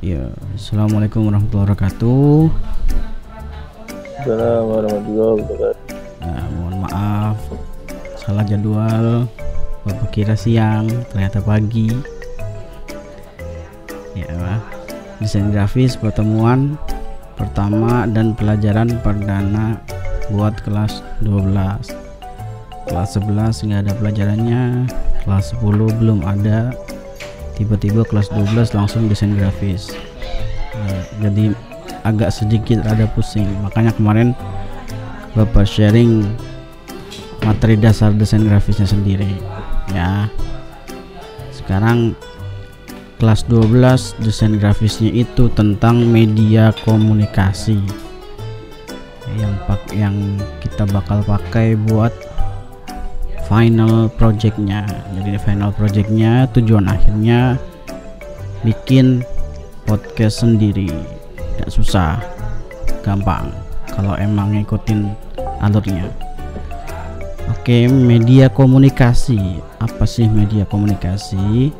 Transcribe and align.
Ya, 0.00 0.32
assalamualaikum 0.56 1.28
warahmatullahi 1.28 1.76
wabarakatuh. 1.76 2.48
Assalamualaikum 4.16 4.72
warahmatullahi 4.72 5.32
wabarakatuh. 5.44 5.92
Ya, 6.24 6.40
mohon 6.56 6.76
maaf, 6.80 7.36
salah 8.16 8.44
jadwal. 8.48 9.28
Bapak 9.84 10.08
kira 10.08 10.32
siang, 10.40 10.88
ternyata 11.12 11.44
pagi. 11.44 11.92
Ya, 14.16 14.56
desain 15.20 15.52
grafis 15.52 16.00
pertemuan 16.00 16.80
pertama 17.36 18.08
dan 18.08 18.32
pelajaran 18.32 18.96
perdana 19.04 19.84
buat 20.32 20.56
kelas 20.64 21.04
12. 21.20 21.92
Kelas 22.88 23.20
11 23.20 23.68
nggak 23.68 23.80
ada 23.84 23.92
pelajarannya, 24.00 24.88
kelas 25.28 25.52
10 25.60 25.92
belum 26.00 26.24
ada. 26.24 26.72
Tiba-tiba 27.60 28.08
kelas 28.08 28.32
12 28.32 28.72
langsung 28.72 29.04
desain 29.12 29.36
grafis. 29.36 29.92
Nah, 30.72 31.04
jadi 31.20 31.52
agak 32.08 32.32
sedikit 32.32 32.80
ada 32.88 33.04
pusing. 33.12 33.44
Makanya 33.60 33.92
kemarin 33.92 34.32
Bapak 35.30 35.62
sharing 35.62 36.26
materi 37.46 37.78
dasar 37.78 38.10
desain 38.16 38.42
grafisnya 38.42 38.88
sendiri 38.88 39.30
ya. 39.94 40.26
Sekarang 41.54 42.18
kelas 43.22 43.46
12 43.46 44.24
desain 44.24 44.56
grafisnya 44.58 45.12
itu 45.12 45.46
tentang 45.52 46.02
media 46.02 46.72
komunikasi 46.82 47.78
yang 49.38 49.54
pak 49.70 49.78
yang 49.94 50.16
kita 50.58 50.82
bakal 50.90 51.22
pakai 51.22 51.78
buat 51.78 52.10
final 53.50 54.06
projectnya. 54.14 54.86
Jadi 55.18 55.34
final 55.42 55.74
projectnya 55.74 56.46
tujuan 56.54 56.86
akhirnya 56.86 57.58
bikin 58.62 59.26
podcast 59.90 60.46
sendiri. 60.46 60.86
Tidak 61.58 61.66
susah 61.66 62.22
gampang 63.02 63.50
kalau 63.90 64.14
emang 64.22 64.54
ngikutin 64.54 65.10
alurnya. 65.58 66.06
Oke 67.50 67.90
media 67.90 68.46
komunikasi. 68.46 69.58
Apa 69.82 70.06
sih 70.06 70.30
media 70.30 70.62
komunikasi? 70.62 71.74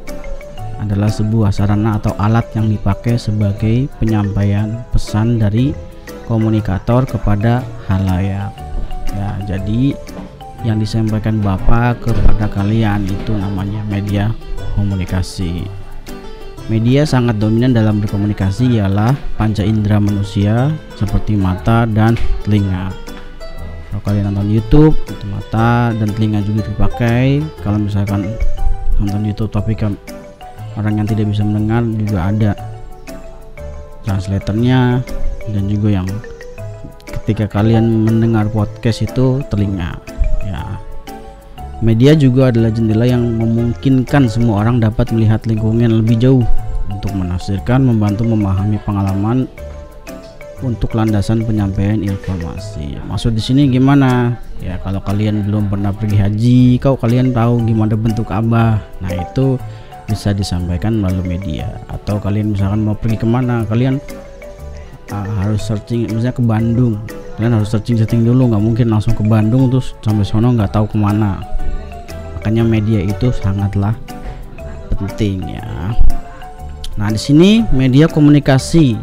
Adalah 0.83 1.13
sebuah 1.13 1.55
sarana 1.55 2.01
atau 2.03 2.17
alat 2.19 2.51
yang 2.57 2.67
dipakai 2.67 3.15
sebagai 3.15 3.87
penyampaian 4.03 4.83
pesan 4.91 5.39
dari 5.39 5.71
komunikator 6.27 7.07
kepada 7.07 7.63
halayak. 7.87 8.51
Ya 9.13 9.31
jadi 9.45 9.95
yang 10.65 10.77
disampaikan 10.77 11.41
Bapak 11.41 12.05
kepada 12.05 12.47
kalian 12.51 13.09
itu 13.09 13.33
namanya 13.33 13.81
media 13.89 14.29
komunikasi. 14.77 15.65
Media 16.71 17.03
sangat 17.03 17.43
dominan 17.43 17.75
dalam 17.75 17.99
berkomunikasi 17.99 18.79
ialah 18.79 19.11
panca 19.35 19.67
indera 19.67 19.99
manusia 19.99 20.71
seperti 20.95 21.35
mata 21.35 21.83
dan 21.89 22.15
telinga. 22.47 22.95
Kalau 23.91 24.01
kalian 24.07 24.31
nonton 24.31 24.55
YouTube, 24.55 24.95
itu 25.11 25.25
mata 25.27 25.91
dan 25.91 26.09
telinga 26.15 26.39
juga 26.47 26.63
dipakai. 26.71 27.43
Kalau 27.67 27.83
misalkan 27.83 28.23
nonton 29.03 29.27
YouTube 29.27 29.51
tapi 29.51 29.75
kan 29.75 29.99
orang 30.79 31.03
yang 31.03 31.09
tidak 31.09 31.27
bisa 31.33 31.43
mendengar 31.43 31.83
juga 31.99 32.19
ada 32.31 32.53
translatornya 34.07 35.03
dan 35.51 35.65
juga 35.67 35.89
yang 35.91 36.09
ketika 37.09 37.51
kalian 37.51 38.07
mendengar 38.07 38.47
podcast 38.53 39.03
itu 39.03 39.43
telinga 39.51 40.10
media 41.81 42.13
juga 42.13 42.53
adalah 42.53 42.69
jendela 42.73 43.09
yang 43.09 43.41
memungkinkan 43.41 44.29
semua 44.29 44.65
orang 44.65 44.81
dapat 44.81 45.13
melihat 45.13 45.45
lingkungan 45.49 46.05
lebih 46.05 46.21
jauh 46.21 46.45
untuk 46.93 47.13
menafsirkan 47.17 47.85
membantu 47.85 48.29
memahami 48.29 48.77
pengalaman 48.85 49.49
untuk 50.61 50.93
landasan 50.93 51.41
penyampaian 51.49 52.05
informasi. 52.05 53.01
Maksud 53.09 53.33
di 53.33 53.41
sini 53.41 53.73
gimana? 53.73 54.37
Ya 54.61 54.77
kalau 54.85 55.01
kalian 55.01 55.49
belum 55.49 55.73
pernah 55.73 55.89
pergi 55.89 56.17
haji 56.21 56.61
kau 56.85 57.01
kalian 57.01 57.33
tahu 57.33 57.65
gimana 57.65 57.97
bentuk 57.97 58.29
Ka'bah. 58.29 58.77
Nah 59.01 59.13
itu 59.17 59.57
bisa 60.05 60.37
disampaikan 60.37 61.01
melalui 61.01 61.39
media. 61.39 61.81
Atau 61.89 62.21
kalian 62.21 62.53
misalkan 62.53 62.85
mau 62.85 62.93
pergi 62.93 63.25
ke 63.25 63.25
mana 63.25 63.65
kalian 63.65 63.97
uh, 65.09 65.29
harus 65.41 65.65
searching 65.65 66.13
misalnya 66.13 66.37
ke 66.37 66.45
Bandung 66.45 67.01
kalian 67.41 67.57
harus 67.57 67.73
searching 67.73 67.97
searching 67.97 68.21
dulu 68.21 68.53
nggak 68.53 68.61
mungkin 68.61 68.93
langsung 68.93 69.17
ke 69.17 69.25
Bandung 69.25 69.73
terus 69.73 69.97
sampai 70.05 70.29
sono 70.29 70.53
nggak 70.53 70.77
tahu 70.77 70.93
ke 70.93 71.01
mana 71.01 71.41
makanya 72.37 72.69
media 72.69 73.01
itu 73.01 73.33
sangatlah 73.33 73.97
penting 74.93 75.57
ya 75.57 75.97
nah 77.01 77.09
di 77.09 77.17
sini 77.17 77.65
media 77.73 78.13
komunikasi 78.13 79.01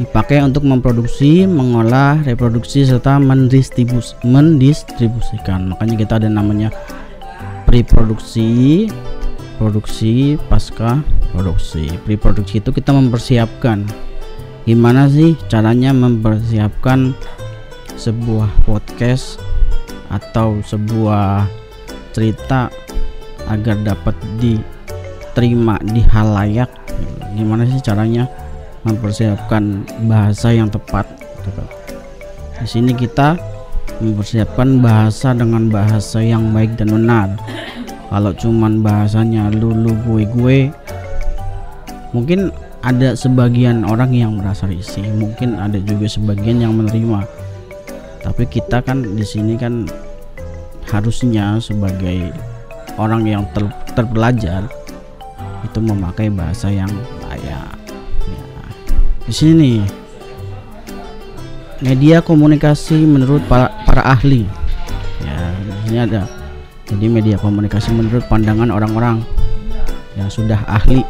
dipakai 0.00 0.40
untuk 0.40 0.64
memproduksi, 0.64 1.44
mengolah, 1.44 2.24
reproduksi 2.24 2.88
serta 2.88 3.20
mendistribus 3.20 4.16
mendistribusikan. 4.24 5.68
Makanya 5.76 6.00
kita 6.00 6.16
ada 6.16 6.28
namanya 6.32 6.72
pre-produksi, 7.68 8.88
produksi, 9.60 10.40
pasca 10.48 11.04
produksi. 11.36 11.92
Pre-produksi 12.08 12.64
itu 12.64 12.72
kita 12.72 12.96
mempersiapkan 12.96 13.84
gimana 14.68 15.08
sih 15.08 15.36
caranya 15.48 15.90
mempersiapkan 15.92 17.16
sebuah 17.96 18.48
podcast 18.64 19.40
atau 20.10 20.58
sebuah 20.64 21.46
cerita 22.10 22.72
agar 23.46 23.76
dapat 23.82 24.16
diterima 24.38 25.78
di 25.82 26.02
halayak 26.02 26.70
gimana 27.34 27.62
sih 27.66 27.80
caranya 27.80 28.26
mempersiapkan 28.84 29.84
bahasa 30.08 30.52
yang 30.52 30.68
tepat? 30.72 31.06
Di 32.60 32.66
sini 32.68 32.92
kita 32.92 33.36
mempersiapkan 34.00 34.80
bahasa 34.80 35.36
dengan 35.36 35.68
bahasa 35.68 36.20
yang 36.24 36.52
baik 36.52 36.76
dan 36.80 36.92
benar. 36.92 37.28
Kalau 38.10 38.32
cuman 38.34 38.82
bahasanya 38.82 39.52
lulu 39.54 39.94
gue 40.02 40.22
gue 40.26 40.58
mungkin 42.10 42.50
ada 42.80 43.12
sebagian 43.12 43.84
orang 43.84 44.16
yang 44.16 44.40
merasa 44.40 44.64
risih 44.64 45.04
mungkin 45.12 45.60
ada 45.60 45.76
juga 45.84 46.08
sebagian 46.08 46.64
yang 46.64 46.72
menerima. 46.76 47.28
Tapi 48.20 48.44
kita 48.48 48.80
kan 48.80 49.04
di 49.16 49.24
sini 49.24 49.56
kan 49.56 49.84
harusnya 50.88 51.60
sebagai 51.60 52.32
orang 52.96 53.24
yang 53.28 53.44
ter, 53.52 53.68
terpelajar 53.92 54.64
itu 55.60 55.78
memakai 55.78 56.32
bahasa 56.32 56.72
yang 56.72 56.88
layak 57.28 57.76
ya. 58.24 58.42
di 59.28 59.32
sini 59.32 59.72
media 61.84 62.24
komunikasi 62.24 62.96
menurut 63.04 63.44
para, 63.48 63.72
para 63.84 64.04
ahli. 64.04 64.48
Ya 65.20 65.36
di 65.84 65.96
ada. 65.96 66.24
Jadi 66.88 67.06
media 67.06 67.36
komunikasi 67.38 67.92
menurut 67.94 68.24
pandangan 68.26 68.72
orang-orang 68.72 69.22
yang 70.18 70.26
sudah 70.26 70.58
ahli 70.66 71.06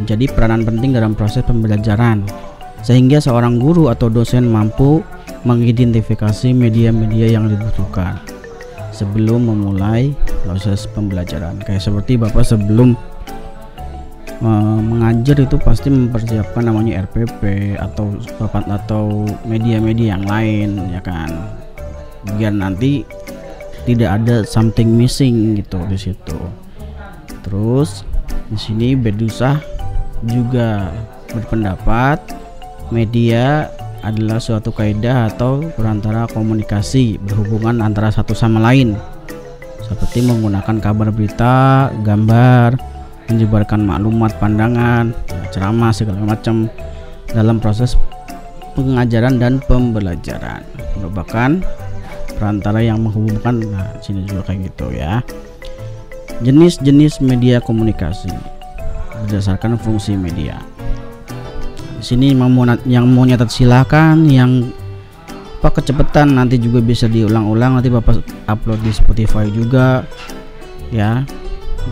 menjadi 0.00 0.24
peranan 0.32 0.64
penting 0.64 0.96
dalam 0.96 1.12
proses 1.12 1.44
pembelajaran. 1.44 2.24
Sehingga 2.80 3.20
seorang 3.20 3.60
guru 3.60 3.92
atau 3.92 4.08
dosen 4.08 4.48
mampu 4.48 5.04
mengidentifikasi 5.44 6.56
media-media 6.56 7.36
yang 7.36 7.52
dibutuhkan 7.52 8.16
sebelum 8.96 9.52
memulai 9.52 10.16
proses 10.44 10.88
pembelajaran. 10.88 11.60
Kayak 11.64 11.84
seperti 11.84 12.16
Bapak 12.16 12.44
sebelum 12.44 12.96
mengajar 14.40 15.36
itu 15.36 15.60
pasti 15.60 15.92
mempersiapkan 15.92 16.64
namanya 16.64 17.04
RPP 17.04 17.76
atau 17.76 18.16
bapak 18.40 18.64
atau 18.72 19.28
media-media 19.44 20.16
yang 20.16 20.24
lain 20.24 20.88
ya 20.88 21.00
kan? 21.04 21.28
Biar 22.40 22.56
nanti 22.56 23.04
tidak 23.84 24.20
ada 24.20 24.40
something 24.48 24.96
missing 24.96 25.60
gitu 25.60 25.84
di 25.84 26.00
situ. 26.00 26.40
Terus 27.44 28.08
di 28.48 28.56
sini 28.56 28.88
Bedusah 28.96 29.79
juga 30.24 30.92
berpendapat 31.32 32.20
media 32.92 33.70
adalah 34.00 34.40
suatu 34.40 34.72
kaidah 34.72 35.28
atau 35.28 35.60
perantara 35.76 36.24
komunikasi 36.32 37.20
berhubungan 37.20 37.84
antara 37.84 38.08
satu 38.08 38.32
sama 38.32 38.60
lain. 38.60 38.96
Seperti 39.84 40.24
menggunakan 40.24 40.78
kabar 40.80 41.10
berita, 41.10 41.90
gambar, 42.06 42.78
menyebarkan 43.28 43.80
maklumat, 43.84 44.32
pandangan, 44.38 45.12
ceramah 45.50 45.92
segala 45.92 46.22
macam 46.24 46.70
dalam 47.30 47.58
proses 47.60 47.98
pengajaran 48.72 49.36
dan 49.36 49.58
pembelajaran. 49.66 50.64
Merupakan 50.96 51.60
perantara 52.38 52.80
yang 52.80 53.02
menghubungkan. 53.04 53.60
Nah 53.68 53.92
sini 54.00 54.24
juga 54.24 54.48
kayak 54.48 54.72
gitu 54.72 54.94
ya. 54.94 55.20
Jenis-jenis 56.40 57.20
media 57.20 57.60
komunikasi 57.60 58.59
berdasarkan 59.24 59.76
fungsi 59.80 60.16
media. 60.16 60.60
Di 62.00 62.04
sini 62.04 62.32
yang 62.32 62.48
mau, 62.48 62.64
yang 62.88 63.04
mau 63.08 63.28
nyatet 63.28 63.52
silakan, 63.52 64.24
yang 64.28 64.72
apa 65.60 65.76
kecepatan 65.76 66.40
nanti 66.40 66.56
juga 66.56 66.80
bisa 66.80 67.04
diulang-ulang 67.04 67.76
nanti 67.76 67.92
Bapak 67.92 68.24
upload 68.48 68.80
di 68.80 68.92
Spotify 68.92 69.46
juga 69.52 70.04
ya. 70.88 71.24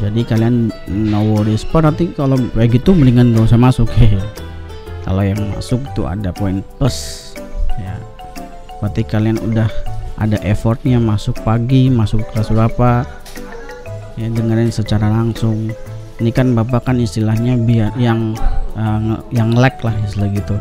Jadi 0.01 0.21
kalian 0.25 0.69
no 0.89 1.41
respon 1.45 1.89
nanti 1.89 2.13
kalau 2.13 2.37
kayak 2.53 2.81
gitu 2.81 2.93
mendingan 2.93 3.33
gak 3.33 3.49
usah 3.49 3.61
masuk 3.61 3.89
hehe 3.97 4.21
kalau 5.09 5.25
yang 5.25 5.41
masuk 5.57 5.81
tuh 5.97 6.05
ada 6.05 6.29
poin 6.29 6.61
plus 6.77 7.33
ya 7.81 7.97
berarti 8.85 9.01
kalian 9.09 9.41
udah 9.41 9.65
ada 10.21 10.37
effortnya 10.45 11.01
masuk 11.01 11.41
pagi 11.41 11.89
masuk 11.89 12.21
kelas 12.29 12.53
berapa 12.53 13.09
ya 14.21 14.29
dengerin 14.29 14.69
secara 14.69 15.09
langsung 15.09 15.73
ini 16.19 16.35
kan 16.35 16.51
bapak 16.51 16.91
kan 16.91 16.99
istilahnya 16.99 17.55
biar 17.55 17.95
yang 17.95 18.35
uh, 18.75 19.23
yang 19.31 19.55
lag 19.55 19.79
lah 19.87 19.95
istilah 20.03 20.29
gitu. 20.35 20.57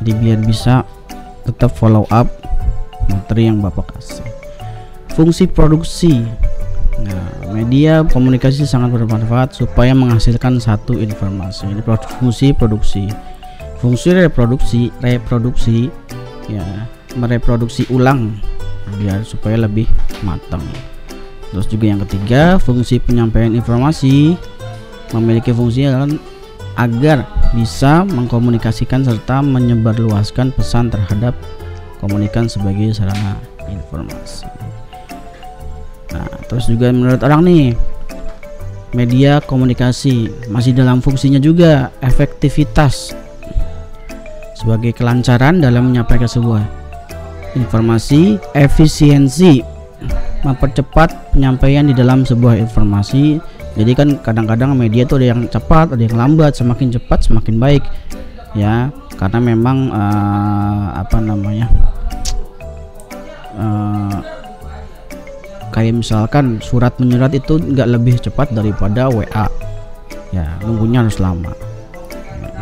Jadi 0.00 0.12
biar 0.20 0.38
bisa 0.44 0.84
tetap 1.48 1.72
follow 1.72 2.04
up 2.12 2.28
materi 3.08 3.48
yang 3.48 3.64
bapak 3.64 3.88
kasih. 3.96 4.24
Fungsi 5.12 5.48
produksi. 5.48 6.24
Nah, 7.02 7.24
media 7.56 8.04
komunikasi 8.04 8.68
sangat 8.68 8.92
bermanfaat 8.92 9.56
supaya 9.56 9.96
menghasilkan 9.96 10.60
satu 10.60 11.00
informasi. 11.00 11.72
Ini 11.72 11.82
fungsi 12.20 12.52
produksi. 12.52 13.08
Fungsi 13.80 14.14
reproduksi 14.14 14.94
reproduksi 15.02 15.90
ya 16.46 16.62
mereproduksi 17.18 17.88
ulang 17.90 18.38
biar 19.00 19.24
supaya 19.26 19.58
lebih 19.58 19.88
matang. 20.22 20.62
Terus 21.50 21.66
juga 21.68 21.84
yang 21.90 22.00
ketiga 22.06 22.56
fungsi 22.56 23.02
penyampaian 23.02 23.52
informasi 23.52 24.38
memiliki 25.12 25.52
fungsi 25.52 25.88
agar 26.72 27.28
bisa 27.52 28.04
mengkomunikasikan 28.08 29.04
serta 29.04 29.44
menyebarluaskan 29.44 30.56
pesan 30.56 30.88
terhadap 30.88 31.36
komunikan 32.00 32.48
sebagai 32.48 32.96
sarana 32.96 33.36
informasi 33.68 34.48
nah 36.12 36.28
terus 36.48 36.68
juga 36.68 36.92
menurut 36.92 37.20
orang 37.24 37.44
nih 37.44 37.66
media 38.92 39.40
komunikasi 39.44 40.28
masih 40.52 40.76
dalam 40.76 41.00
fungsinya 41.00 41.40
juga 41.40 41.92
efektivitas 42.04 43.16
sebagai 44.62 44.94
kelancaran 44.94 45.58
dalam 45.58 45.90
menyampaikan 45.90 46.30
sebuah 46.30 46.62
informasi, 47.58 48.38
efisiensi, 48.54 49.60
mempercepat 50.46 51.34
penyampaian 51.34 51.82
di 51.82 51.94
dalam 51.96 52.22
sebuah 52.22 52.56
informasi. 52.62 53.42
Jadi 53.72 53.92
kan 53.96 54.08
kadang-kadang 54.20 54.76
media 54.76 55.08
itu 55.08 55.16
ada 55.16 55.26
yang 55.32 55.48
cepat, 55.48 55.96
ada 55.96 56.02
yang 56.02 56.16
lambat. 56.16 56.52
Semakin 56.56 56.92
cepat 56.92 57.24
semakin 57.24 57.56
baik, 57.56 57.82
ya. 58.52 58.92
Karena 59.16 59.38
memang 59.38 59.88
uh, 59.92 60.98
apa 60.98 61.18
namanya, 61.22 61.70
uh, 63.56 64.18
kayak 65.72 66.02
misalkan 66.02 66.58
surat 66.60 66.92
menyurat 66.98 67.32
itu 67.32 67.56
nggak 67.56 67.88
lebih 67.88 68.18
cepat 68.20 68.52
daripada 68.52 69.08
WA, 69.08 69.46
ya. 70.34 70.46
Nunggunya 70.60 71.06
harus 71.06 71.16
lama 71.22 71.54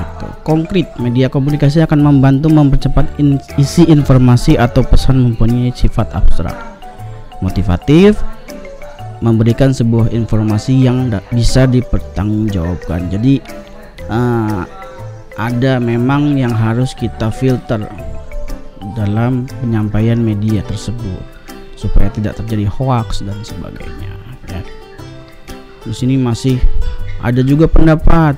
gitu. 0.01 0.27
Konkret, 0.43 0.89
media 0.97 1.29
komunikasi 1.29 1.85
akan 1.85 2.01
membantu 2.01 2.49
mempercepat 2.49 3.07
in, 3.21 3.37
isi 3.61 3.85
informasi 3.87 4.57
atau 4.57 4.81
pesan 4.81 5.21
mempunyai 5.21 5.71
sifat 5.73 6.11
abstrak, 6.17 6.57
motivatif, 7.45 8.19
memberikan 9.21 9.73
sebuah 9.73 10.13
informasi 10.13 10.77
yang 10.81 11.13
bisa 11.33 11.69
dipertanggungjawabkan. 11.69 13.13
Jadi 13.13 13.41
uh, 14.09 14.65
ada 15.37 15.81
memang 15.81 16.37
yang 16.37 16.53
harus 16.53 16.97
kita 16.97 17.29
filter 17.33 17.85
dalam 18.97 19.45
penyampaian 19.61 20.19
media 20.19 20.65
tersebut 20.65 21.21
supaya 21.77 22.13
tidak 22.13 22.37
terjadi 22.41 22.69
hoax 22.69 23.25
dan 23.25 23.37
sebagainya. 23.45 24.13
Ya. 24.49 24.61
Di 25.85 25.95
sini 25.97 26.17
masih 26.21 26.61
ada 27.21 27.45
juga 27.45 27.69
pendapat 27.69 28.37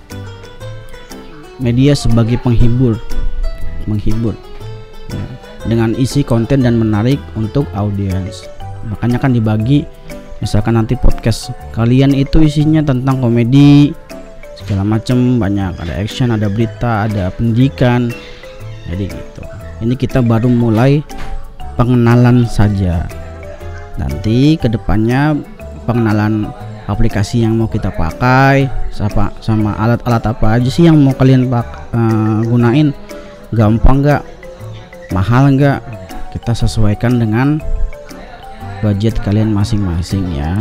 media 1.62 1.94
sebagai 1.94 2.42
penghibur 2.42 2.98
menghibur 3.86 4.34
ya, 5.10 5.24
dengan 5.66 5.94
isi 5.94 6.26
konten 6.26 6.66
dan 6.66 6.74
menarik 6.74 7.22
untuk 7.38 7.66
audiens 7.78 8.46
makanya 8.90 9.22
kan 9.22 9.30
dibagi 9.30 9.86
misalkan 10.42 10.74
nanti 10.74 10.98
podcast 10.98 11.54
kalian 11.70 12.10
itu 12.10 12.42
isinya 12.42 12.82
tentang 12.82 13.22
komedi 13.22 13.94
segala 14.58 14.82
macam 14.82 15.38
banyak. 15.38 15.78
Ada 15.78 15.94
action 16.02 16.34
ada 16.34 16.50
berita 16.50 17.06
ada 17.06 17.30
pendidikan. 17.30 18.10
Jadi 18.90 19.04
gitu. 19.06 19.42
Ini 19.86 19.94
kita 19.94 20.18
baru 20.20 20.50
mulai 20.50 21.00
pengenalan 21.78 22.44
saja. 22.50 23.06
Nanti 23.96 24.58
ke 24.58 24.66
depannya 24.66 25.38
pengenalan 25.86 26.50
aplikasi 26.90 27.46
yang 27.46 27.54
mau 27.54 27.70
kita 27.70 27.94
pakai 27.94 28.66
sama 28.90 29.30
sama 29.38 29.78
alat-alat 29.78 30.34
apa 30.34 30.58
aja 30.58 30.68
sih 30.68 30.90
yang 30.90 30.98
mau 30.98 31.14
kalian 31.14 31.46
pak 31.46 31.66
uh, 31.94 32.42
gunain? 32.42 32.90
Gampang 33.54 34.02
nggak? 34.02 34.22
Mahal 35.14 35.54
nggak? 35.54 35.78
Kita 36.32 36.56
sesuaikan 36.56 37.20
dengan 37.20 37.60
budget 38.82 39.16
kalian 39.22 39.54
masing-masing 39.54 40.26
ya 40.34 40.58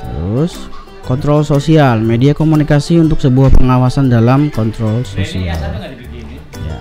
terus 0.00 0.70
kontrol 1.02 1.42
sosial 1.42 1.98
media 2.00 2.32
komunikasi 2.32 3.02
untuk 3.02 3.18
sebuah 3.18 3.50
pengawasan 3.58 4.06
dalam 4.06 4.48
kontrol 4.54 5.02
sosial 5.02 5.52
ya 5.52 6.78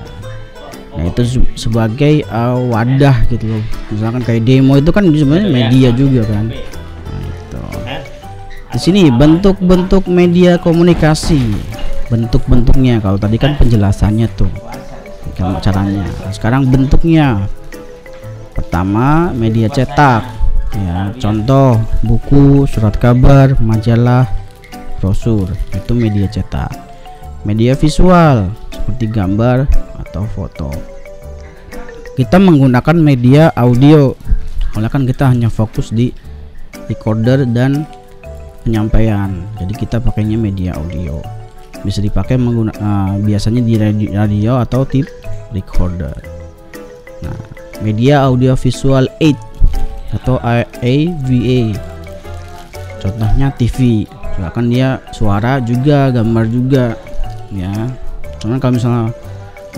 nah 0.95 1.03
itu 1.12 1.44
sebagai 1.59 2.24
uh, 2.31 2.56
wadah 2.71 3.27
gitu 3.27 3.57
loh 3.57 3.63
misalkan 3.92 4.21
kayak 4.24 4.45
demo 4.47 4.80
itu 4.80 4.94
kan 4.95 5.03
sebenarnya 5.03 5.50
media 5.51 5.89
juga 5.92 6.24
kan 6.30 6.47
di 8.75 8.83
sini 8.83 9.07
bentuk-bentuk 9.07 10.03
media 10.12 10.59
komunikasi, 10.59 11.39
bentuk-bentuknya. 12.12 13.00
Kalau 13.00 13.15
tadi 13.15 13.39
kan 13.39 13.56
penjelasannya 13.56 14.27
tuh, 14.36 14.51
caranya. 15.63 16.03
Sekarang 16.36 16.68
bentuknya. 16.68 17.47
Pertama, 18.51 19.31
media 19.31 19.71
cetak. 19.71 20.27
Ya, 20.75 21.16
contoh 21.16 21.80
buku, 22.04 22.68
surat 22.68 23.00
kabar, 23.00 23.56
majalah, 23.63 24.27
brosur. 25.00 25.48
Itu 25.72 25.95
media 25.95 26.27
cetak. 26.27 26.72
Media 27.48 27.77
visual 27.77 28.51
seperti 28.74 29.07
gambar 29.07 29.69
atau 30.04 30.27
foto. 30.36 30.69
Kita 32.19 32.36
menggunakan 32.42 32.98
media 33.00 33.56
audio. 33.56 34.12
Oleh 34.75 34.92
kan 34.92 35.07
kita 35.07 35.31
hanya 35.31 35.48
fokus 35.48 35.95
di 35.95 36.12
recorder 36.88 37.48
dan 37.50 37.88
penyampaian 38.66 39.45
jadi 39.62 39.74
kita 39.78 39.98
pakainya 40.01 40.38
media 40.42 40.74
audio 40.74 41.21
bisa 41.86 42.01
dipakai 42.01 42.42
mengguna, 42.42 42.74
uh, 42.81 43.13
biasanya 43.21 43.62
di 43.62 43.78
radio, 43.78 44.10
radio 44.18 44.51
atau 44.57 44.81
tip 44.90 45.06
recorder 45.54 46.18
nah 47.21 47.38
media 47.85 48.26
audio 48.26 48.57
visual 48.57 49.06
aid 49.21 49.38
atau 50.14 50.38
AVA 50.42 51.74
contohnya 53.02 53.50
TV 53.57 54.06
kan 54.52 54.68
dia 54.68 55.00
suara 55.16 55.64
juga 55.64 56.12
gambar 56.12 56.45
juga 56.52 56.85
ya. 57.56 57.71
Cuman 58.44 58.59
kalau 58.59 58.76
misalnya 58.76 59.04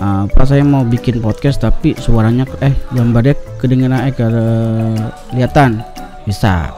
uh, 0.02 0.24
pas 0.26 0.46
saya 0.50 0.66
mau 0.66 0.82
bikin 0.82 1.22
podcast 1.22 1.62
tapi 1.62 1.94
suaranya 1.94 2.44
eh 2.58 2.74
gambarnya 2.90 3.38
kedengeran 3.62 4.10
eh 4.10 4.14
kelihatan 4.14 5.82
bisa 6.26 6.74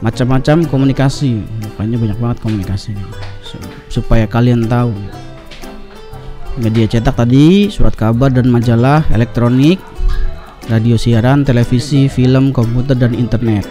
macam-macam 0.00 0.68
komunikasi. 0.68 1.40
Makanya 1.76 1.96
banyak 1.96 2.18
banget 2.20 2.38
komunikasi 2.44 2.92
supaya 3.88 4.28
kalian 4.28 4.68
tahu. 4.68 4.92
Media 6.54 6.86
cetak 6.86 7.18
tadi 7.18 7.66
surat 7.66 7.98
kabar 7.98 8.30
dan 8.30 8.46
majalah 8.46 9.02
elektronik 9.10 9.82
radio 10.68 10.96
siaran 10.96 11.44
televisi 11.44 12.08
film 12.08 12.50
komputer 12.54 12.96
dan 12.96 13.12
internet. 13.12 13.66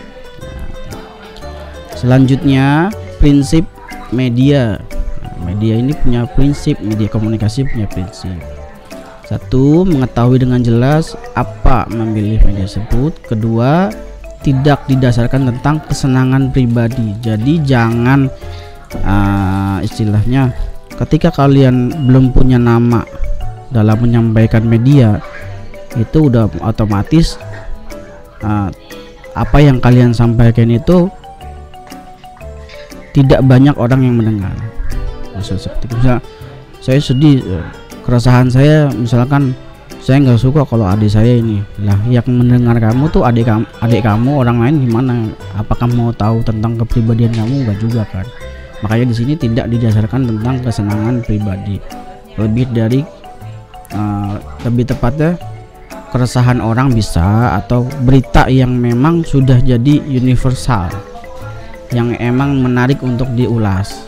Selanjutnya 1.98 2.92
prinsip 3.18 3.64
media. 4.12 4.78
Media 5.44 5.76
ini 5.76 5.92
punya 5.96 6.24
prinsip 6.28 6.80
media 6.80 7.08
komunikasi 7.12 7.68
punya 7.68 7.88
prinsip. 7.88 8.36
Satu 9.28 9.88
mengetahui 9.88 10.44
dengan 10.44 10.60
jelas 10.60 11.16
apa 11.34 11.88
memilih 11.90 12.44
media 12.44 12.68
tersebut. 12.68 13.16
Kedua 13.24 13.88
tidak 14.44 14.84
didasarkan 14.92 15.50
tentang 15.56 15.80
kesenangan 15.88 16.52
pribadi. 16.52 17.16
Jadi 17.24 17.64
jangan 17.64 18.28
uh, 19.00 19.80
istilahnya 19.80 20.52
ketika 21.00 21.32
kalian 21.34 22.06
belum 22.06 22.36
punya 22.36 22.60
nama 22.60 23.02
dalam 23.74 23.98
menyampaikan 24.04 24.68
media 24.68 25.18
itu 26.00 26.30
udah 26.30 26.50
otomatis 26.66 27.38
uh, 28.42 28.70
apa 29.34 29.58
yang 29.62 29.82
kalian 29.82 30.14
sampaikan 30.14 30.70
itu 30.70 31.10
tidak 33.14 33.46
banyak 33.46 33.74
orang 33.78 34.02
yang 34.02 34.16
mendengar. 34.18 34.54
Maksud 35.38 35.62
seperti 35.62 35.94
misal 35.94 36.18
saya 36.82 37.00
sedih 37.00 37.42
keresahan 38.04 38.50
saya 38.50 38.90
misalkan 38.94 39.54
saya 40.04 40.20
nggak 40.20 40.42
suka 40.42 40.62
kalau 40.68 40.84
adik 40.90 41.08
saya 41.08 41.40
ini. 41.40 41.64
Lah 41.80 41.96
yang 42.10 42.26
mendengar 42.28 42.76
kamu 42.76 43.08
tuh 43.14 43.24
adik 43.24 43.48
kamu 43.48 43.66
adik 43.80 44.02
kamu 44.04 44.32
orang 44.44 44.58
lain 44.60 44.76
gimana? 44.84 45.14
Apakah 45.56 45.88
mau 45.88 46.12
tahu 46.12 46.44
tentang 46.44 46.76
kepribadian 46.76 47.32
kamu? 47.32 47.54
Nggak 47.64 47.78
juga 47.80 48.04
kan. 48.12 48.26
Makanya 48.84 49.06
di 49.14 49.16
sini 49.16 49.34
tidak 49.40 49.72
didasarkan 49.72 50.28
tentang 50.28 50.60
kesenangan 50.60 51.24
pribadi. 51.24 51.80
Lebih 52.36 52.66
dari 52.76 53.00
uh, 53.96 54.36
lebih 54.68 54.92
tepatnya 54.92 55.40
keresahan 56.13 56.62
orang 56.62 56.93
bisa 56.93 57.58
atau 57.58 57.89
berita 58.05 58.46
yang 58.46 58.70
memang 58.70 59.25
sudah 59.25 59.58
jadi 59.58 59.98
universal 60.05 60.93
yang 61.89 62.13
emang 62.22 62.62
menarik 62.62 63.01
untuk 63.01 63.25
diulas 63.34 64.05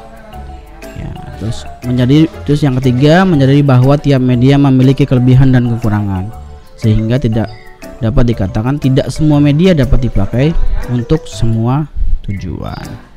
ya 0.95 1.09
terus 1.41 1.65
menjadi 1.81 2.29
terus 2.45 2.62
yang 2.62 2.77
ketiga 2.77 3.25
menjadi 3.25 3.65
bahwa 3.65 3.97
tiap 3.97 4.21
media 4.21 4.62
memiliki 4.62 5.09
kelebihan 5.09 5.50
dan 5.50 5.65
kekurangan 5.65 6.29
sehingga 6.77 7.17
tidak 7.17 7.50
dapat 7.97 8.29
dikatakan 8.29 8.77
tidak 8.77 9.09
semua 9.09 9.41
media 9.41 9.74
dapat 9.74 10.05
dipakai 10.05 10.53
untuk 10.93 11.25
semua 11.25 11.89
tujuan 12.29 13.15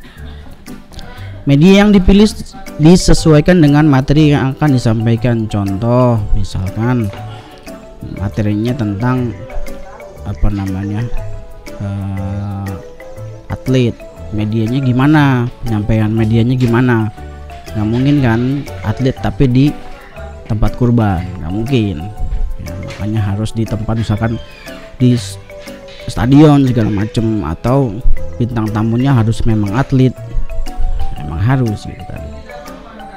Media 1.49 1.81
yang 1.81 1.97
dipilih 1.97 2.29
disesuaikan 2.77 3.57
dengan 3.65 3.89
materi 3.89 4.37
yang 4.37 4.53
akan 4.53 4.69
disampaikan. 4.77 5.49
Contoh, 5.49 6.21
misalkan 6.37 7.09
materinya 8.19 8.73
tentang 8.75 9.35
apa 10.29 10.49
namanya 10.53 11.03
uh, 11.81 12.73
atlet, 13.49 13.97
medianya 14.31 14.79
gimana, 14.85 15.49
penyampaian 15.65 16.11
medianya 16.13 16.55
gimana. 16.55 17.09
Nggak 17.73 17.89
mungkin 17.89 18.17
kan 18.21 18.41
atlet 18.85 19.17
tapi 19.19 19.45
di 19.49 19.67
tempat 20.49 20.77
kurban, 20.77 21.25
nggak 21.43 21.53
mungkin. 21.53 21.97
Ya, 22.65 22.73
makanya 22.75 23.21
harus 23.35 23.53
di 23.53 23.65
tempat 23.65 23.95
misalkan 24.01 24.41
di 24.99 25.15
stadion 26.09 26.65
segala 26.65 26.91
macam 26.91 27.45
atau 27.45 27.93
bintang 28.41 28.69
tamunya 28.73 29.13
harus 29.13 29.45
memang 29.45 29.77
atlet. 29.77 30.13
Memang 31.21 31.41
harus 31.41 31.85
gitu 31.85 32.05
kan. 32.09 32.25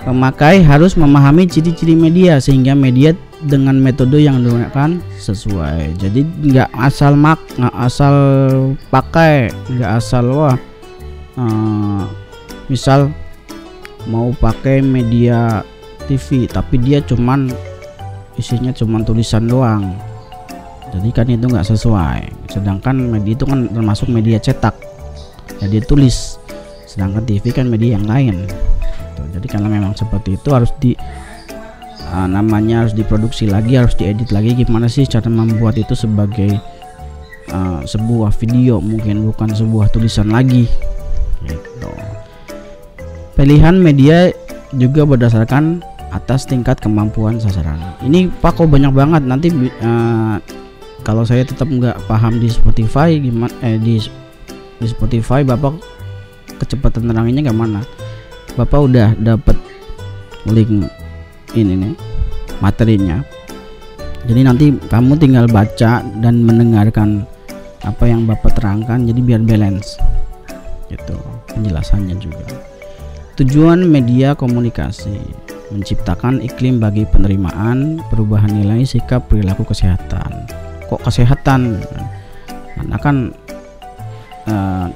Pemakai 0.01 0.65
harus 0.65 0.97
memahami 0.97 1.45
ciri-ciri 1.45 1.93
media 1.93 2.41
sehingga 2.41 2.73
media 2.73 3.13
dengan 3.45 3.77
metode 3.77 4.21
yang 4.21 4.41
digunakan 4.41 5.01
sesuai. 5.17 5.97
Jadi 5.97 6.21
nggak 6.25 6.69
asal 6.77 7.17
mak 7.17 7.41
nggak 7.57 7.75
asal 7.77 8.15
pakai 8.93 9.49
nggak 9.71 9.91
asal 9.97 10.25
wah 10.29 10.57
uh, 11.37 12.05
misal 12.69 13.09
mau 14.09 14.33
pakai 14.37 14.81
media 14.81 15.61
TV 16.05 16.49
tapi 16.49 16.81
dia 16.81 17.01
cuman 17.01 17.49
isinya 18.37 18.69
cuman 18.73 19.01
tulisan 19.05 19.49
doang. 19.49 19.97
Jadi 20.91 21.09
kan 21.15 21.27
itu 21.31 21.47
nggak 21.47 21.67
sesuai. 21.71 22.51
Sedangkan 22.51 22.95
media 22.99 23.33
itu 23.33 23.45
kan 23.47 23.71
termasuk 23.71 24.11
media 24.11 24.37
cetak. 24.37 24.75
Jadi 25.63 25.79
tulis. 25.87 26.35
Sedangkan 26.83 27.23
TV 27.23 27.55
kan 27.55 27.71
media 27.71 27.95
yang 27.95 28.03
lain. 28.03 28.43
Jadi 29.31 29.47
karena 29.47 29.71
memang 29.71 29.95
seperti 29.95 30.35
itu 30.35 30.49
harus 30.51 30.67
di 30.83 30.91
uh, 32.11 32.27
namanya 32.27 32.85
harus 32.85 32.93
diproduksi 32.93 33.47
lagi 33.47 33.79
harus 33.79 33.95
diedit 33.95 34.29
lagi. 34.29 34.53
Gimana 34.53 34.91
sih 34.91 35.07
cara 35.07 35.31
membuat 35.31 35.79
itu 35.79 35.95
sebagai 35.95 36.59
uh, 37.49 37.81
sebuah 37.87 38.35
video? 38.35 38.83
Mungkin 38.83 39.31
bukan 39.31 39.49
sebuah 39.55 39.89
tulisan 39.95 40.29
lagi. 40.29 40.67
Gitu. 41.47 41.91
Pilihan 43.33 43.79
media 43.79 44.29
juga 44.75 45.07
berdasarkan 45.07 45.81
atas 46.11 46.43
tingkat 46.43 46.83
kemampuan 46.83 47.39
sasaran. 47.39 47.79
Ini 48.03 48.27
pak 48.43 48.59
kok 48.59 48.67
banyak 48.67 48.91
banget. 48.91 49.23
Nanti 49.23 49.47
uh, 49.81 50.37
kalau 51.01 51.23
saya 51.25 51.47
tetap 51.47 51.65
nggak 51.71 52.05
paham 52.05 52.37
di 52.37 52.51
Spotify 52.51 53.17
gimana 53.17 53.49
eh 53.65 53.79
di 53.79 53.97
di 54.77 54.87
Spotify 54.89 55.41
bapak 55.41 55.73
kecepatan 56.61 57.09
teranginya 57.09 57.49
nggak 57.49 57.57
mana? 57.57 57.81
Bapak 58.59 58.79
udah 58.83 59.15
dapat 59.15 59.55
link 60.45 61.00
ini 61.55 61.73
nih 61.75 61.93
materinya. 62.61 63.19
Jadi 64.21 64.41
nanti 64.45 64.65
kamu 64.87 65.17
tinggal 65.17 65.49
baca 65.49 66.05
dan 66.21 66.45
mendengarkan 66.45 67.25
apa 67.81 68.05
yang 68.05 68.29
bapak 68.29 68.53
terangkan 68.53 69.09
jadi 69.09 69.19
biar 69.19 69.41
balance. 69.41 69.97
Gitu 70.87 71.17
penjelasannya 71.51 72.15
juga. 72.21 72.45
Tujuan 73.41 73.89
media 73.89 74.37
komunikasi 74.37 75.17
menciptakan 75.73 76.43
iklim 76.43 76.77
bagi 76.77 77.07
penerimaan 77.07 78.03
perubahan 78.11 78.51
nilai 78.51 78.85
sikap 78.85 79.25
perilaku 79.31 79.65
kesehatan. 79.65 80.45
Kok 80.91 81.01
kesehatan? 81.01 81.79
Karena 82.77 82.97
kan 82.99 83.31
uh, 84.45 84.87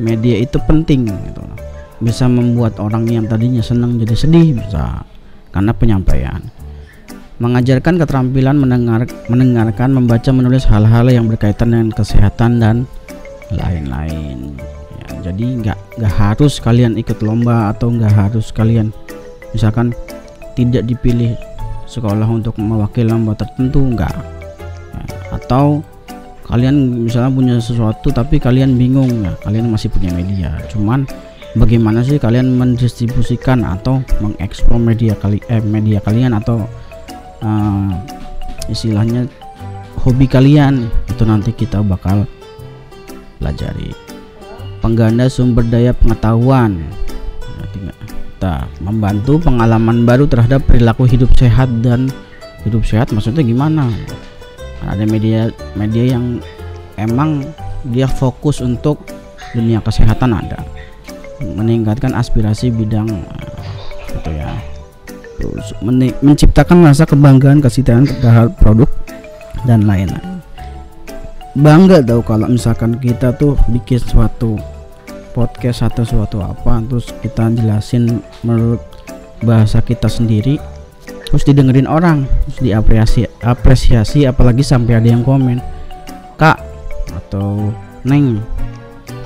media 0.00 0.40
itu 0.40 0.56
penting 0.64 1.10
gitu. 1.10 1.44
Bisa 2.00 2.24
membuat 2.30 2.80
orang 2.80 3.04
yang 3.04 3.28
tadinya 3.28 3.60
senang 3.60 4.00
jadi 4.00 4.16
sedih 4.16 4.56
bisa 4.56 5.04
karena 5.50 5.72
penyampaian. 5.74 6.40
Mengajarkan 7.40 7.96
keterampilan 7.96 8.56
mendengar 8.60 9.08
mendengarkan 9.32 9.96
membaca 9.96 10.28
menulis 10.28 10.68
hal-hal 10.68 11.08
yang 11.08 11.24
berkaitan 11.24 11.72
dengan 11.72 11.88
kesehatan 11.94 12.60
dan 12.60 12.76
lain-lain. 13.48 14.60
Ya, 15.00 15.32
jadi 15.32 15.46
nggak 15.64 15.78
nggak 15.98 16.14
harus 16.20 16.60
kalian 16.60 17.00
ikut 17.00 17.24
lomba 17.24 17.72
atau 17.72 17.88
nggak 17.90 18.12
harus 18.12 18.52
kalian 18.52 18.92
misalkan 19.56 19.90
tidak 20.54 20.84
dipilih 20.86 21.34
sekolah 21.90 22.28
untuk 22.28 22.54
mewakili 22.60 23.10
lomba 23.10 23.34
tertentu 23.34 23.82
enggak 23.82 24.14
ya, 24.94 25.02
atau 25.34 25.82
kalian 26.46 27.06
misalnya 27.06 27.30
punya 27.32 27.54
sesuatu 27.58 28.10
tapi 28.14 28.38
kalian 28.38 28.78
bingung 28.78 29.10
ya 29.24 29.32
kalian 29.42 29.70
masih 29.72 29.88
punya 29.90 30.12
media. 30.12 30.54
Cuman 30.68 31.08
bagaimana 31.58 32.06
sih 32.06 32.20
kalian 32.20 32.54
mendistribusikan 32.54 33.66
atau 33.66 34.02
mengeksplor 34.22 34.78
media 34.78 35.18
kali 35.18 35.42
eh, 35.50 35.62
media 35.62 35.98
kalian 35.98 36.36
atau 36.38 36.62
uh, 37.42 37.90
istilahnya 38.70 39.26
hobi 40.02 40.30
kalian? 40.30 40.86
Itu 41.10 41.26
nanti 41.26 41.50
kita 41.50 41.82
bakal 41.82 42.26
pelajari. 43.40 43.90
Pengganda 44.80 45.28
sumber 45.28 45.66
daya 45.66 45.92
pengetahuan. 45.92 46.80
Kita 48.40 48.64
membantu 48.80 49.36
pengalaman 49.36 50.08
baru 50.08 50.24
terhadap 50.24 50.64
perilaku 50.64 51.04
hidup 51.04 51.28
sehat 51.36 51.68
dan 51.84 52.08
hidup 52.64 52.80
sehat 52.88 53.12
maksudnya 53.12 53.44
gimana? 53.44 53.92
Ada 54.80 55.04
media 55.04 55.52
media 55.76 56.16
yang 56.16 56.40
emang 56.96 57.44
dia 57.92 58.08
fokus 58.08 58.64
untuk 58.64 59.04
dunia 59.52 59.84
kesehatan 59.84 60.32
ada 60.32 60.79
meningkatkan 61.42 62.12
aspirasi 62.12 62.68
bidang 62.70 63.08
gitu 64.08 64.30
ya. 64.32 64.52
Terus 65.40 65.72
menciptakan 66.20 66.84
rasa 66.84 67.08
kebanggaan 67.08 67.64
kesetiaan 67.64 68.04
terhadap 68.20 68.56
produk 68.60 68.90
dan 69.64 69.88
lain-lain. 69.88 70.40
Bangga 71.56 71.98
tau 72.04 72.22
kalau 72.22 72.46
misalkan 72.46 72.94
kita 73.02 73.34
tuh 73.34 73.58
bikin 73.72 73.98
suatu 73.98 74.54
podcast 75.32 75.86
atau 75.86 76.02
suatu 76.06 76.42
apa 76.42 76.82
terus 76.86 77.10
kita 77.22 77.50
jelasin 77.54 78.22
menurut 78.42 78.82
bahasa 79.42 79.80
kita 79.80 80.10
sendiri 80.10 80.58
terus 81.30 81.46
didengerin 81.46 81.86
orang 81.86 82.26
terus 82.46 82.58
diapresiasi 82.62 83.30
apresiasi 83.40 84.20
apalagi 84.26 84.66
sampai 84.66 84.98
ada 84.98 85.08
yang 85.10 85.22
komen 85.22 85.62
kak 86.34 86.58
atau 87.14 87.70
neng 88.02 88.42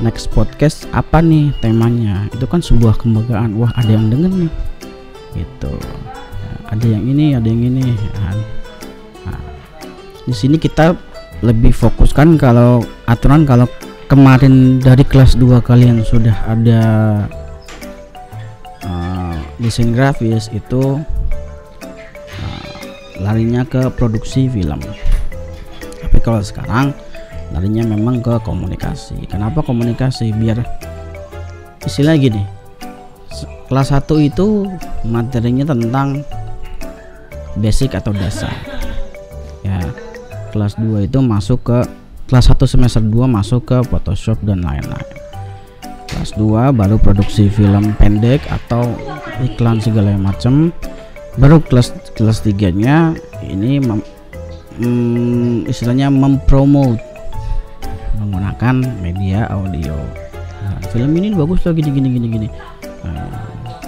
next 0.02 0.32
podcast 0.34 0.88
apa 0.90 1.20
nih 1.22 1.54
temanya? 1.62 2.26
Itu 2.32 2.48
kan 2.48 2.64
sebuah 2.64 2.98
kebanggaan. 2.98 3.54
Wah 3.58 3.70
ada 3.76 3.90
yang 3.90 4.10
denger 4.10 4.32
nih. 4.32 4.52
Gitu. 5.34 5.74
Ada 6.70 6.86
yang 6.86 7.04
ini 7.06 7.36
ada 7.38 7.46
yang 7.46 7.62
ini. 7.62 7.94
Nah, 9.26 9.40
di 10.26 10.34
sini 10.34 10.56
kita 10.58 10.96
lebih 11.44 11.70
fokuskan 11.70 12.40
kalau 12.40 12.82
aturan 13.06 13.44
kalau 13.44 13.68
kemarin 14.08 14.80
dari 14.80 15.04
kelas 15.04 15.36
2 15.36 15.60
kalian 15.60 16.00
sudah 16.02 16.34
ada 16.48 16.82
uh, 18.86 19.36
desain 19.60 19.92
grafis 19.92 20.48
itu 20.50 20.98
larinya 23.24 23.62
ke 23.64 23.88
produksi 23.94 24.52
film. 24.52 24.80
Tapi 26.04 26.18
kalau 26.20 26.44
sekarang 26.44 26.92
larinya 27.54 27.86
memang 27.86 28.18
ke 28.18 28.34
komunikasi. 28.42 29.30
Kenapa 29.30 29.62
komunikasi? 29.62 30.34
Biar 30.34 30.58
istilah 31.86 32.18
gini 32.18 32.42
kelas 33.68 33.90
1 33.96 34.06
itu 34.20 34.68
materinya 35.06 35.72
tentang 35.72 36.20
basic 37.56 37.96
atau 37.96 38.12
dasar. 38.12 38.52
Ya 39.64 39.80
kelas 40.52 40.76
2 40.76 41.08
itu 41.08 41.18
masuk 41.24 41.64
ke 41.64 41.78
kelas 42.28 42.52
1 42.52 42.70
semester 42.70 43.02
2 43.02 43.24
masuk 43.26 43.66
ke 43.66 43.78
Photoshop 43.88 44.38
dan 44.44 44.62
lain-lain. 44.62 45.08
Kelas 46.10 46.36
2 46.36 46.74
baru 46.76 47.00
produksi 47.00 47.48
film 47.48 47.96
pendek 47.96 48.44
atau 48.52 48.94
iklan 49.42 49.82
segala 49.82 50.14
macam 50.14 50.70
baru 51.34 51.58
kelas 51.58 52.14
kelas 52.14 52.46
tiganya 52.46 53.18
ini 53.42 53.82
hmm, 54.78 55.66
istilahnya 55.66 56.06
mempromote 56.06 57.02
menggunakan 58.18 58.74
media 59.02 59.46
audio. 59.50 59.94
Nah, 60.64 60.78
film 60.90 61.10
ini 61.18 61.34
bagus 61.34 61.62
loh 61.66 61.74
gini 61.76 61.90
gini 61.92 62.08
gini 62.14 62.26
gini. 62.30 62.48
Nah, 63.04 63.28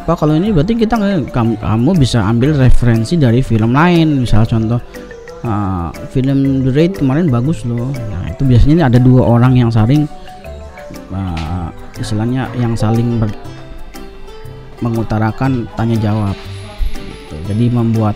Pak 0.06 0.22
kalau 0.22 0.38
ini 0.38 0.54
berarti 0.54 0.78
kita 0.78 0.94
kamu, 1.34 1.58
kamu 1.58 1.90
bisa 1.98 2.22
ambil 2.22 2.54
referensi 2.54 3.18
dari 3.18 3.42
film 3.42 3.74
lain. 3.74 4.22
Misal 4.22 4.46
contoh 4.46 4.78
uh, 5.42 5.90
film 6.14 6.62
The 6.62 6.70
Raid 6.70 6.92
kemarin 7.02 7.26
bagus 7.26 7.66
loh. 7.66 7.90
Nah 7.90 8.30
itu 8.30 8.46
biasanya 8.46 8.86
ada 8.86 9.02
dua 9.02 9.26
orang 9.26 9.58
yang 9.58 9.70
saling 9.70 10.06
uh, 11.10 11.68
istilahnya 11.98 12.46
yang 12.54 12.78
saling 12.78 13.18
ber, 13.18 13.30
mengutarakan 14.78 15.66
tanya 15.74 15.98
jawab. 15.98 16.36
Gitu. 17.26 17.36
jadi 17.50 17.64
membuat 17.74 18.14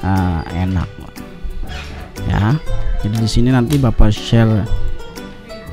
uh, 0.00 0.40
enak. 0.48 0.88
Ya 2.24 2.56
jadi 3.04 3.16
di 3.20 3.28
sini 3.28 3.52
nanti 3.52 3.76
bapak 3.76 4.08
share 4.08 4.64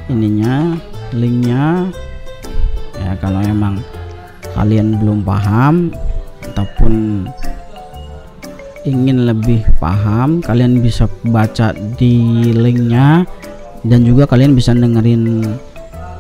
ininya 0.09 0.77
linknya. 1.13 1.89
Ya 2.95 3.11
kalau 3.21 3.41
emang 3.41 3.81
kalian 4.55 4.97
belum 5.01 5.25
paham 5.25 5.91
ataupun 6.51 7.25
ingin 8.85 9.25
lebih 9.25 9.65
paham 9.81 10.39
kalian 10.45 10.79
bisa 10.79 11.09
baca 11.29 11.73
di 11.97 12.49
linknya. 12.53 13.25
Dan 13.85 14.01
juga 14.01 14.25
kalian 14.25 14.57
bisa 14.57 14.73
dengerin 14.73 15.45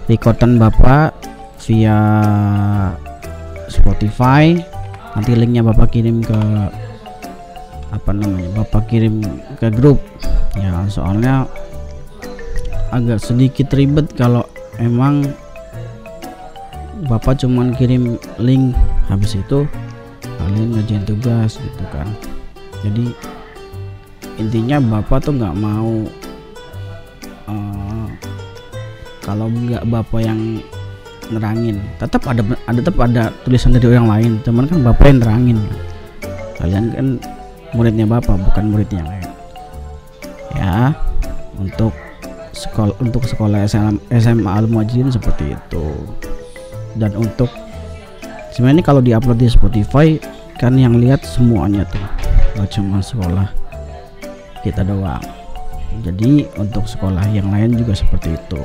recordan 0.05 0.61
bapak 0.61 1.17
via 1.65 1.97
Spotify. 3.65 4.53
Nanti 5.17 5.33
linknya 5.33 5.65
bapak 5.65 5.97
kirim 5.97 6.21
ke 6.21 6.39
apa 7.89 8.11
namanya 8.11 8.61
bapak 8.61 8.85
kirim 8.85 9.17
ke 9.57 9.73
grup. 9.73 9.97
Ya 10.53 10.85
soalnya 10.93 11.49
agak 12.93 13.21
sedikit 13.21 13.73
ribet 13.73 14.09
kalau 14.13 14.45
emang 14.77 15.25
bapak 17.07 17.39
cuman 17.41 17.73
kirim 17.77 18.17
link. 18.41 18.73
Habis 19.05 19.37
itu 19.37 19.69
kalian 20.23 20.73
ngerjain 20.73 21.05
tugas 21.05 21.61
gitu 21.61 21.83
kan. 21.93 22.09
Jadi 22.81 23.13
intinya 24.41 24.77
bapak 24.81 25.23
tuh 25.23 25.33
nggak 25.37 25.55
mau 25.55 26.05
uh, 27.47 28.07
kalau 29.21 29.47
nggak 29.49 29.85
bapak 29.85 30.21
yang 30.25 30.61
nerangin. 31.29 31.81
Tetap 31.97 32.21
ada 32.29 32.41
ada 32.65 32.79
tetap 32.81 32.97
ada 33.01 33.23
tulisan 33.45 33.73
dari 33.73 33.89
orang 33.93 34.09
lain. 34.09 34.31
Cuman 34.41 34.65
kan 34.65 34.79
bapak 34.81 35.05
yang 35.09 35.19
nerangin. 35.21 35.59
Kalian 36.57 36.85
kan 36.93 37.07
muridnya 37.77 38.05
bapak 38.09 38.37
bukan 38.41 38.65
muridnya 38.73 39.01
lain. 39.05 39.29
Ya 40.55 40.95
untuk 41.61 41.93
sekolah 42.55 42.95
untuk 43.03 43.27
sekolah 43.27 43.67
SMA, 43.67 43.99
SMA 44.15 44.47
Al 44.47 44.65
Muajirin 44.71 45.11
seperti 45.11 45.53
itu. 45.53 45.85
Dan 46.95 47.11
untuk 47.19 47.51
sebenarnya 48.55 48.83
kalau 48.87 49.03
diupload 49.03 49.43
di 49.43 49.51
Spotify 49.51 50.15
kan 50.55 50.79
yang 50.79 50.95
lihat 50.95 51.27
semuanya 51.27 51.83
tuh. 51.91 52.07
Nggak 52.55 52.69
cuma 52.79 53.03
sekolah 53.03 53.47
kita 54.63 54.87
doang. 54.87 55.21
Jadi 56.01 56.47
untuk 56.55 56.87
sekolah 56.87 57.27
yang 57.35 57.51
lain 57.51 57.75
juga 57.75 57.91
seperti 57.95 58.39
itu. 58.39 58.63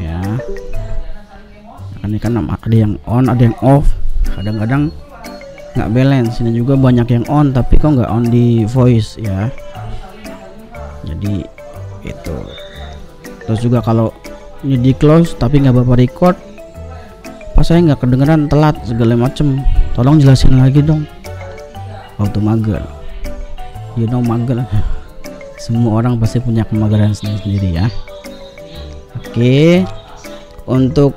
Ya. 0.00 0.20
Ini 2.04 2.16
kan 2.22 2.38
ada 2.38 2.76
yang 2.76 2.96
on 3.04 3.28
ada 3.28 3.42
yang 3.44 3.56
off. 3.60 3.92
Kadang-kadang 4.32 4.88
nggak 5.76 5.92
balance. 5.92 6.40
Ini 6.40 6.56
juga 6.56 6.76
banyak 6.76 7.08
yang 7.12 7.24
on 7.28 7.52
tapi 7.52 7.76
kok 7.76 8.00
nggak 8.00 8.08
on 8.08 8.24
di 8.28 8.64
voice 8.64 9.20
ya. 9.20 9.52
Jadi 11.04 11.44
itu 12.06 12.35
terus 13.46 13.62
juga 13.62 13.80
kalau 13.80 14.10
ini 14.66 14.90
di 14.90 14.92
close 14.92 15.38
tapi 15.38 15.62
nggak 15.62 15.78
bapak 15.82 15.96
record 16.02 16.36
pas 17.56 17.64
saya 17.64 17.80
nggak 17.80 18.04
kedengeran 18.04 18.52
telat 18.52 18.76
segala 18.84 19.16
macem. 19.16 19.64
Tolong 19.96 20.20
jelasin 20.20 20.60
lagi 20.60 20.84
dong. 20.84 21.08
Waktu 22.20 22.38
mager. 22.44 22.84
You 23.96 24.04
know 24.04 24.20
mager. 24.20 24.60
Semua 25.64 26.04
orang 26.04 26.20
pasti 26.20 26.36
punya 26.44 26.68
kemageran 26.68 27.16
sendiri-sendiri 27.16 27.80
ya. 27.80 27.88
Oke. 29.16 29.88
Untuk 30.68 31.16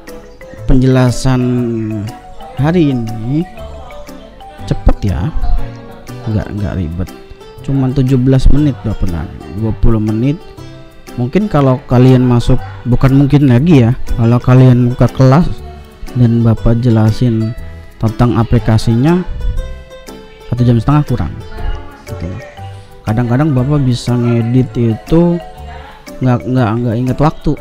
penjelasan 0.64 1.44
hari 2.56 2.96
ini 2.96 3.44
cepet 4.64 5.12
ya. 5.12 5.28
Nggak 6.32 6.48
nggak 6.56 6.74
ribet. 6.80 7.10
Cuman 7.68 7.92
17 7.92 8.16
menit 8.56 8.80
berapa 8.80 9.28
20 9.60 10.08
menit 10.08 10.40
mungkin 11.16 11.50
kalau 11.50 11.82
kalian 11.90 12.26
masuk 12.26 12.60
bukan 12.86 13.16
mungkin 13.16 13.50
lagi 13.50 13.88
ya 13.88 13.92
kalau 14.20 14.38
kalian 14.38 14.94
buka 14.94 15.08
kelas 15.10 15.48
dan 16.14 16.42
bapak 16.42 16.82
jelasin 16.84 17.54
tentang 18.00 18.36
aplikasinya 18.38 19.24
satu 20.50 20.62
jam 20.66 20.78
setengah 20.82 21.04
kurang 21.06 21.34
gitu. 22.06 22.28
kadang-kadang 23.06 23.54
bapak 23.54 23.80
bisa 23.86 24.14
ngedit 24.18 24.70
itu 24.76 25.38
nggak 26.20 26.40
nggak 26.52 26.70
nggak 26.84 26.96
inget 27.00 27.18
waktu. 27.20 27.54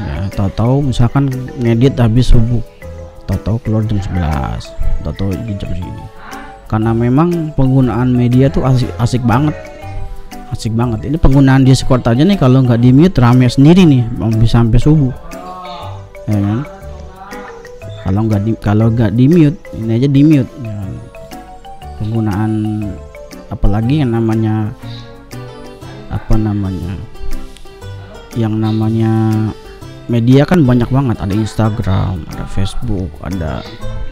Ya 0.00 0.26
tahu-tahu 0.32 0.90
misalkan 0.90 1.28
ngedit 1.60 1.94
habis 2.00 2.32
subuh 2.32 2.64
tahu-tahu 3.28 3.56
keluar 3.62 3.82
jam 3.84 4.00
11 4.00 5.04
tahu-tahu 5.04 5.30
jam 5.60 5.70
segini. 5.70 6.04
Karena 6.64 6.90
memang 6.96 7.52
penggunaan 7.54 8.10
media 8.10 8.48
tuh 8.48 8.64
asik 8.64 8.90
asik 8.98 9.22
banget 9.22 9.54
asik 10.52 10.76
banget. 10.76 11.08
Ini 11.08 11.16
penggunaan 11.16 11.64
Discord 11.64 12.04
aja 12.04 12.20
nih 12.20 12.36
kalau 12.36 12.60
nggak 12.60 12.80
di 12.80 12.90
mute 12.92 13.16
rame 13.16 13.48
sendiri 13.48 13.88
nih 13.88 14.02
bisa 14.36 14.60
sampai 14.60 14.80
subuh. 14.80 15.14
Ya 16.28 16.38
kan? 16.40 16.60
Kalau 18.04 18.20
nggak 18.28 18.40
di 18.44 18.50
kalau 18.60 18.86
nggak 18.92 19.12
di 19.16 19.24
mute 19.30 19.58
ini 19.80 19.90
aja 19.96 20.08
di 20.08 20.20
mute 20.20 20.52
ya. 20.60 20.76
penggunaan 22.02 22.52
apalagi 23.48 24.04
yang 24.04 24.12
namanya 24.12 24.68
apa 26.12 26.34
namanya 26.36 26.92
yang 28.34 28.58
namanya 28.60 29.12
media 30.10 30.44
kan 30.44 30.60
banyak 30.68 30.90
banget. 30.92 31.16
Ada 31.16 31.32
Instagram 31.32 32.28
ada 32.28 32.44
Facebook 32.50 33.08
ada 33.24 33.64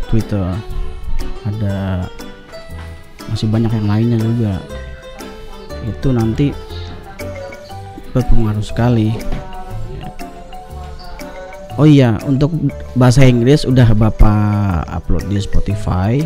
Twitter 0.08 0.56
ada 1.42 2.06
masih 3.28 3.48
banyak 3.50 3.72
yang 3.72 3.88
lainnya 3.88 4.18
juga 4.20 4.52
itu 5.86 6.08
nanti 6.14 6.54
berpengaruh 8.12 8.62
sekali 8.62 9.16
Oh 11.80 11.88
iya, 11.88 12.20
untuk 12.28 12.52
bahasa 12.92 13.24
Inggris 13.24 13.64
udah 13.64 13.96
Bapak 13.96 14.84
upload 14.92 15.24
di 15.32 15.40
Spotify. 15.40 16.20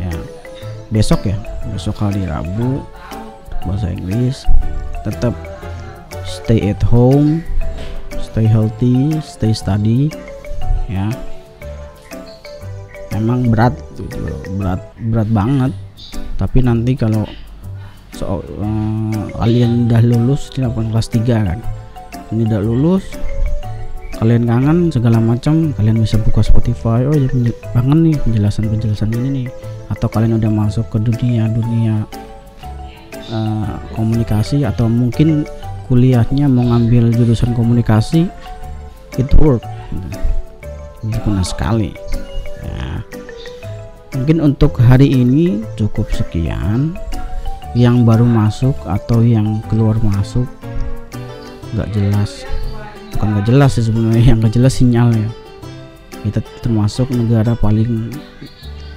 Ya. 0.00 0.12
Besok 0.88 1.28
ya, 1.28 1.36
besok 1.68 2.00
hari 2.00 2.24
Rabu 2.24 2.80
bahasa 3.68 3.92
Inggris. 3.92 4.48
Tetap 5.04 5.36
stay 6.24 6.72
at 6.72 6.80
home, 6.80 7.44
stay 8.16 8.48
healthy, 8.48 9.12
stay 9.20 9.52
study. 9.52 10.08
Ya. 10.88 11.12
Emang 13.12 13.52
berat 13.52 13.76
berat 14.56 14.80
berat 15.12 15.28
banget. 15.28 15.72
Tapi 16.40 16.64
nanti 16.64 16.96
kalau 16.96 17.28
so, 18.14 18.40
uh, 18.40 19.24
kalian 19.36 19.90
udah 19.90 20.00
lulus 20.00 20.48
di 20.54 20.62
kelas 20.62 21.08
3 21.10 21.26
kan. 21.26 21.60
Ini 22.32 22.48
udah 22.48 22.60
lulus, 22.62 23.04
kalian 24.18 24.46
kangen 24.46 24.78
segala 24.94 25.18
macam 25.18 25.74
kalian 25.74 25.98
bisa 25.98 26.16
buka 26.22 26.40
Spotify 26.40 27.02
oh 27.02 27.14
ya 27.14 27.26
kangen 27.74 28.08
nih 28.08 28.16
penjelasan 28.22 28.70
penjelasan 28.70 29.10
ini 29.10 29.28
nih 29.42 29.46
atau 29.90 30.06
kalian 30.06 30.38
udah 30.38 30.50
masuk 30.54 30.86
ke 30.88 30.98
dunia 31.02 31.50
dunia 31.50 32.06
uh, 33.34 33.74
komunikasi 33.98 34.62
atau 34.62 34.86
mungkin 34.86 35.42
kuliahnya 35.90 36.46
mau 36.46 36.64
ngambil 36.72 37.10
jurusan 37.12 37.52
komunikasi 37.52 38.30
itu 39.18 39.34
work 39.38 39.62
berguna 41.04 41.44
sekali 41.44 41.92
ya. 42.64 43.02
mungkin 44.16 44.40
untuk 44.40 44.78
hari 44.80 45.10
ini 45.10 45.60
cukup 45.76 46.08
sekian 46.14 46.96
yang 47.74 48.06
baru 48.06 48.22
masuk 48.22 48.74
atau 48.86 49.22
yang 49.22 49.62
keluar 49.66 49.98
masuk 49.98 50.46
nggak 51.74 51.90
jelas. 51.90 52.46
Bukan 53.14 53.28
nggak 53.34 53.46
jelas 53.50 53.70
sih 53.78 53.84
sebenarnya 53.86 54.34
yang 54.34 54.38
nggak 54.42 54.54
jelas 54.54 54.74
sinyalnya 54.78 55.30
kita 56.24 56.40
termasuk 56.64 57.12
negara 57.12 57.52
paling 57.52 58.08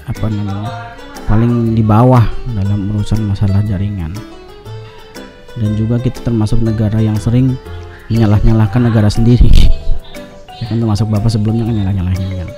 apa 0.08 0.32
namanya 0.32 0.96
paling 1.28 1.76
di 1.76 1.84
bawah 1.84 2.24
dalam 2.56 2.88
urusan 2.96 3.28
masalah 3.28 3.60
jaringan. 3.68 4.16
Dan 5.58 5.76
juga 5.76 6.00
kita 6.00 6.24
termasuk 6.24 6.64
negara 6.64 7.04
yang 7.04 7.20
sering 7.20 7.60
menyalah-nyalahkan 8.08 8.82
negara 8.88 9.10
sendiri. 9.12 9.52
Ya 10.62 10.66
kan 10.72 10.80
termasuk 10.80 11.12
bapak 11.12 11.28
sebelumnya 11.28 11.68
kan 11.68 11.76
nyalah-nyalahin 11.76 12.46
kan. 12.46 12.50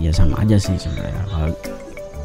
Ya 0.00 0.10
sama 0.14 0.40
aja 0.40 0.56
sih 0.56 0.78
sebenarnya 0.80 1.75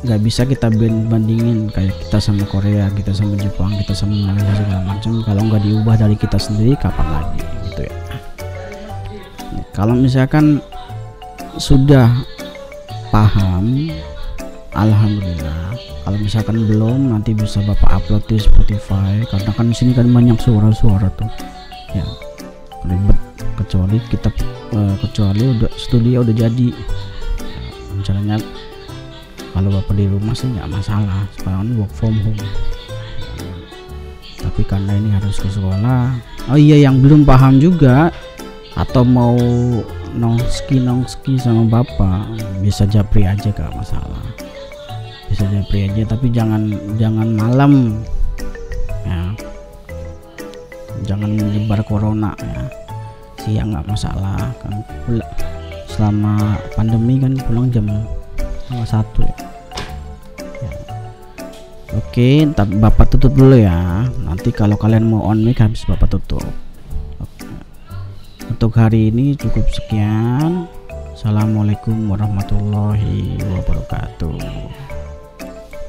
nggak 0.02 0.20
bisa 0.26 0.42
kita 0.50 0.74
bandingin 1.06 1.70
kayak 1.70 1.94
kita 1.94 2.18
sama 2.18 2.42
Korea 2.50 2.90
kita 2.90 3.14
sama 3.14 3.38
Jepang 3.38 3.70
kita 3.78 3.94
sama 3.94 4.34
Malaysia 4.34 4.54
segala 4.58 4.82
macam. 4.90 5.14
Kalau 5.22 5.42
nggak 5.46 5.62
diubah 5.62 5.96
dari 5.98 6.16
kita 6.18 6.38
sendiri 6.42 6.74
kapan 6.82 7.08
lagi 7.10 7.42
gitu 7.70 7.82
ya. 7.86 7.96
Kalau 9.78 9.94
misalkan 9.94 10.58
sudah 11.62 12.10
paham 13.14 13.94
Alhamdulillah. 14.72 15.76
Kalau 16.02 16.18
misalkan 16.18 16.66
belum 16.66 17.14
nanti 17.14 17.38
bisa 17.38 17.62
bapak 17.62 18.02
upload 18.02 18.24
di 18.26 18.42
Spotify 18.42 19.22
karena 19.30 19.52
kan 19.54 19.68
sini 19.70 19.94
kan 19.94 20.10
banyak 20.10 20.40
suara-suara 20.42 21.12
tuh. 21.14 21.30
Ya 21.94 22.08
ribet. 22.90 23.20
Kecuali 23.62 24.02
kita 24.10 24.34
uh, 24.74 24.96
kecuali 24.98 25.44
udah 25.46 25.72
studio 25.78 26.26
udah 26.26 26.34
jadi. 26.34 26.70
Rencananya 27.94 28.42
kalau 29.52 29.68
bapak 29.68 29.94
di 30.00 30.08
rumah 30.08 30.32
sih 30.32 30.48
nggak 30.48 30.72
masalah. 30.72 31.28
Sekarang 31.36 31.76
work 31.76 31.92
from 31.92 32.16
home. 32.24 32.40
Tapi 34.42 34.62
karena 34.66 34.98
ini 34.98 35.10
harus 35.12 35.38
ke 35.38 35.48
sekolah. 35.52 36.18
Oh 36.50 36.58
iya 36.58 36.88
yang 36.88 37.04
belum 37.04 37.28
paham 37.28 37.62
juga 37.62 38.10
atau 38.74 39.04
mau 39.04 39.36
nongski 40.12 40.80
nongski 40.84 41.40
sama 41.40 41.68
bapak 41.68 42.28
bisa 42.60 42.84
japri 42.88 43.28
aja 43.28 43.52
gak 43.52 43.72
masalah. 43.76 44.26
Bisa 45.32 45.48
japri 45.48 45.88
aja 45.88 46.04
tapi 46.16 46.32
jangan 46.32 46.72
jangan 47.00 47.28
malam. 47.36 48.04
Ya. 49.08 49.22
Jangan 51.08 51.32
menyebar 51.38 51.84
corona 51.84 52.32
ya. 52.40 52.64
Siang 53.42 53.74
nggak 53.74 53.88
masalah 53.88 54.52
kan. 54.64 54.74
Selama 55.92 56.56
pandemi 56.76 57.20
kan 57.20 57.36
pulang 57.48 57.68
jam 57.72 57.88
sama 58.72 58.88
satu 58.88 59.20
ya. 59.28 59.36
ya. 60.64 60.72
Oke, 62.00 62.48
tapi 62.56 62.80
bapak 62.80 63.12
tutup 63.12 63.36
dulu 63.36 63.60
ya. 63.60 64.08
Nanti 64.24 64.56
kalau 64.56 64.80
kalian 64.80 65.12
mau 65.12 65.28
on 65.28 65.44
mic 65.44 65.60
habis 65.60 65.84
bapak 65.84 66.08
tutup. 66.08 66.48
Oke. 67.20 67.52
Untuk 68.48 68.72
hari 68.80 69.12
ini 69.12 69.36
cukup 69.36 69.68
sekian. 69.68 70.72
Assalamualaikum 71.12 72.08
warahmatullahi 72.08 73.36
wabarakatuh. 73.44 74.40